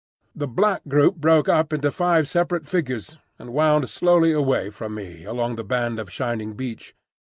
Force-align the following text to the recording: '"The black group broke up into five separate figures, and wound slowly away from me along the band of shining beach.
'"The 0.35 0.47
black 0.47 0.81
group 0.87 1.17
broke 1.17 1.47
up 1.47 1.71
into 1.71 1.91
five 1.91 2.27
separate 2.27 2.65
figures, 2.65 3.19
and 3.37 3.53
wound 3.53 3.87
slowly 3.87 4.31
away 4.31 4.71
from 4.71 4.95
me 4.95 5.25
along 5.25 5.57
the 5.57 5.63
band 5.63 5.99
of 5.99 6.11
shining 6.11 6.53
beach. 6.53 6.95